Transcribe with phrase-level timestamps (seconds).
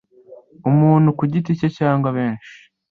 [0.69, 2.51] umuntu ku giti cye cyangwa benshi